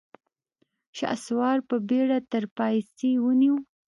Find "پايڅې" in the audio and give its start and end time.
2.55-3.11